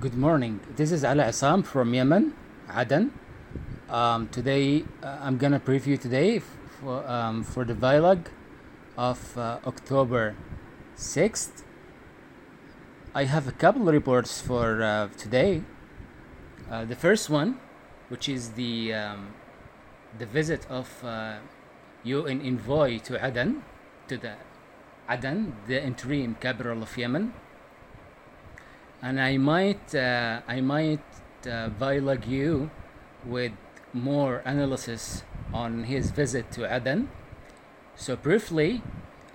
[0.00, 0.60] Good morning.
[0.76, 2.32] This is Ala Assam from Yemen,
[2.74, 3.12] Aden.
[3.90, 8.28] Um, today, uh, I'm gonna preview today for, um, for the vlog
[8.96, 10.36] of uh, October
[10.96, 11.64] 6th.
[13.14, 15.64] I have a couple of reports for uh, today.
[16.70, 17.60] Uh, the first one,
[18.08, 19.34] which is the um,
[20.18, 21.40] the visit of uh,
[22.04, 23.62] UN envoy to Aden,
[24.08, 24.32] to the
[25.10, 27.34] Aden, the interim capital of Yemen,
[29.02, 31.04] and I might uh, I might
[31.46, 32.70] uh, vlog you
[33.24, 33.52] with
[33.92, 37.08] more analysis on his visit to Aden.
[37.96, 38.82] So briefly,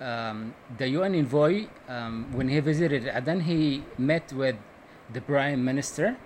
[0.00, 4.56] um, the UN envoy, um, when he visited Aden, he met with
[5.12, 6.16] the prime minister,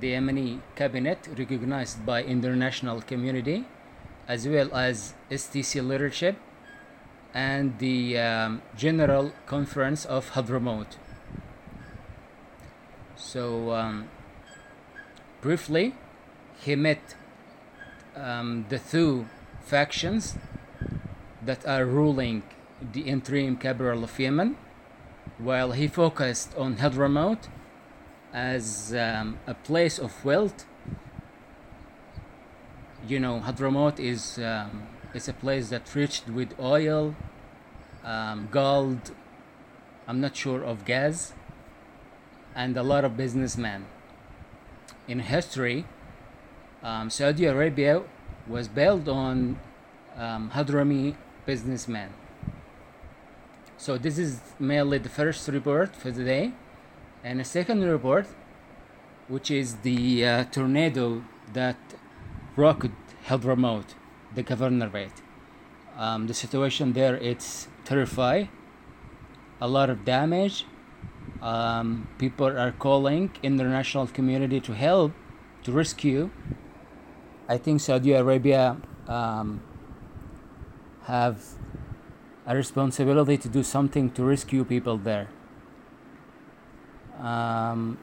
[0.00, 3.64] the Yemeni cabinet recognized by international community,
[4.28, 6.36] as well as STC leadership,
[7.34, 10.96] and the um, General Conference of Hadramaut.
[13.16, 14.08] So, um,
[15.40, 15.94] briefly,
[16.60, 17.14] he met
[18.14, 19.26] um, the two
[19.62, 20.36] factions
[21.42, 22.42] that are ruling
[22.92, 24.56] the interim capital of Yemen,
[25.38, 27.48] while he focused on Hadramaut
[28.32, 30.66] as um, a place of wealth.
[33.08, 37.16] You know, Hadramaut is um, is a place that's rich with oil,
[38.04, 39.12] um, gold.
[40.06, 41.32] I'm not sure of gas,
[42.56, 43.84] and a lot of businessmen.
[45.06, 45.84] In history,
[46.82, 48.02] um, Saudi Arabia
[48.48, 49.60] was built on
[50.16, 52.10] um, Hadrami businessmen.
[53.76, 56.52] So this is mainly the first report for today,
[57.22, 58.26] and the second report,
[59.28, 61.76] which is the uh, tornado that
[62.56, 62.90] rocked
[63.26, 63.94] Hadramaut,
[64.34, 65.20] the governorate.
[65.98, 68.48] Um, the situation there it's terrifying.
[69.60, 70.64] A lot of damage.
[71.42, 75.12] Um, people are calling international community to help
[75.64, 76.30] to rescue.
[77.48, 78.76] I think Saudi Arabia
[79.06, 79.60] um,
[81.04, 81.42] have
[82.46, 85.28] a responsibility to do something to rescue people there.
[87.18, 87.98] Um,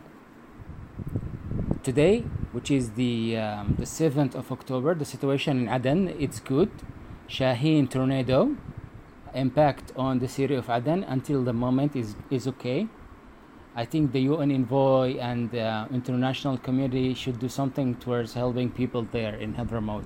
[1.84, 6.72] today, which is the um, the seventh of October, the situation in Aden it's good.
[7.28, 8.56] Shaheen tornado
[9.34, 12.88] impact on the city of Aden until the moment is is okay.
[13.76, 19.08] I think the UN envoy and the international community should do something towards helping people
[19.12, 20.06] there in Hadramaut.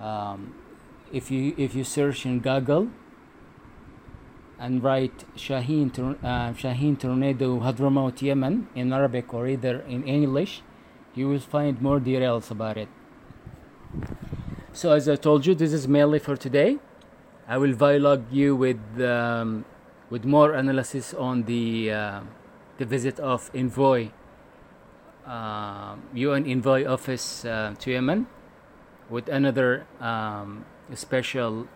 [0.00, 0.54] Um,
[1.12, 2.88] if you if you search in Google
[4.58, 5.90] and write Shaheen,
[6.22, 10.62] uh, Shaheen tornado Hadramaut Yemen in Arabic or either in English,
[11.14, 12.88] you will find more details about it.
[14.72, 16.78] So as I told you, this is mainly for today.
[17.46, 19.66] I will vlog you with um,
[20.08, 22.20] with more analysis on the uh,
[22.78, 24.10] the visit of envoy
[25.26, 28.26] uh, UN envoy office uh, to Yemen
[29.08, 30.64] with another um,
[30.94, 31.66] special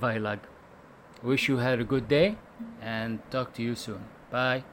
[0.00, 0.40] vlog.
[1.22, 2.36] Wish you had a good day
[2.82, 4.04] and talk to you soon.
[4.30, 4.64] Bye.